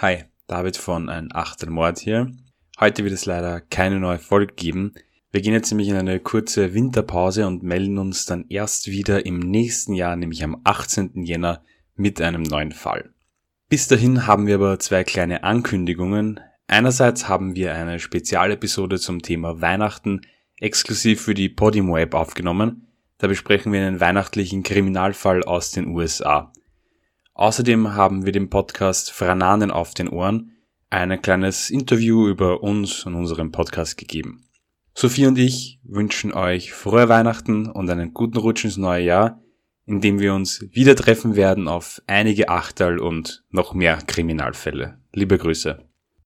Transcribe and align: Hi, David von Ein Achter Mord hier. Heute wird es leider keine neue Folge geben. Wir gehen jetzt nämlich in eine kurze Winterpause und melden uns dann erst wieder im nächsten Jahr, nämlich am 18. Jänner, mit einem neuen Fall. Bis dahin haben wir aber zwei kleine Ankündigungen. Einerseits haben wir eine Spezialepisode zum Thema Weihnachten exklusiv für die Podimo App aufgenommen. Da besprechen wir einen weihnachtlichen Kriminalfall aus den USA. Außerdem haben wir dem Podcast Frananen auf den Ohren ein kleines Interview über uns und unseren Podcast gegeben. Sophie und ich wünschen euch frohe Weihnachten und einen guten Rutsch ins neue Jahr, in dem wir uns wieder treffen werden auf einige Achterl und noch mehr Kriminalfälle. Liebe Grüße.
Hi, 0.00 0.26
David 0.46 0.76
von 0.76 1.08
Ein 1.08 1.30
Achter 1.34 1.68
Mord 1.68 1.98
hier. 1.98 2.30
Heute 2.78 3.02
wird 3.02 3.12
es 3.12 3.26
leider 3.26 3.60
keine 3.60 3.98
neue 3.98 4.20
Folge 4.20 4.54
geben. 4.54 4.92
Wir 5.32 5.40
gehen 5.40 5.52
jetzt 5.52 5.72
nämlich 5.72 5.88
in 5.88 5.96
eine 5.96 6.20
kurze 6.20 6.72
Winterpause 6.72 7.48
und 7.48 7.64
melden 7.64 7.98
uns 7.98 8.24
dann 8.24 8.44
erst 8.48 8.86
wieder 8.86 9.26
im 9.26 9.40
nächsten 9.40 9.94
Jahr, 9.94 10.14
nämlich 10.14 10.44
am 10.44 10.60
18. 10.62 11.24
Jänner, 11.24 11.64
mit 11.96 12.20
einem 12.20 12.44
neuen 12.44 12.70
Fall. 12.70 13.12
Bis 13.68 13.88
dahin 13.88 14.28
haben 14.28 14.46
wir 14.46 14.54
aber 14.54 14.78
zwei 14.78 15.02
kleine 15.02 15.42
Ankündigungen. 15.42 16.38
Einerseits 16.68 17.28
haben 17.28 17.56
wir 17.56 17.74
eine 17.74 17.98
Spezialepisode 17.98 19.00
zum 19.00 19.20
Thema 19.20 19.60
Weihnachten 19.60 20.20
exklusiv 20.60 21.22
für 21.22 21.34
die 21.34 21.48
Podimo 21.48 21.96
App 21.96 22.14
aufgenommen. 22.14 22.86
Da 23.18 23.26
besprechen 23.26 23.72
wir 23.72 23.84
einen 23.84 23.98
weihnachtlichen 23.98 24.62
Kriminalfall 24.62 25.42
aus 25.42 25.72
den 25.72 25.88
USA. 25.88 26.52
Außerdem 27.38 27.94
haben 27.94 28.24
wir 28.26 28.32
dem 28.32 28.50
Podcast 28.50 29.12
Frananen 29.12 29.70
auf 29.70 29.94
den 29.94 30.08
Ohren 30.08 30.56
ein 30.90 31.22
kleines 31.22 31.70
Interview 31.70 32.26
über 32.26 32.64
uns 32.64 33.06
und 33.06 33.14
unseren 33.14 33.52
Podcast 33.52 33.96
gegeben. 33.96 34.48
Sophie 34.92 35.26
und 35.26 35.38
ich 35.38 35.78
wünschen 35.84 36.32
euch 36.32 36.72
frohe 36.72 37.08
Weihnachten 37.08 37.68
und 37.70 37.88
einen 37.88 38.12
guten 38.12 38.38
Rutsch 38.38 38.64
ins 38.64 38.76
neue 38.76 39.04
Jahr, 39.04 39.40
in 39.86 40.00
dem 40.00 40.18
wir 40.18 40.34
uns 40.34 40.66
wieder 40.72 40.96
treffen 40.96 41.36
werden 41.36 41.68
auf 41.68 42.02
einige 42.08 42.48
Achterl 42.48 42.98
und 42.98 43.44
noch 43.50 43.72
mehr 43.72 43.98
Kriminalfälle. 43.98 44.98
Liebe 45.12 45.38
Grüße. 45.38 45.87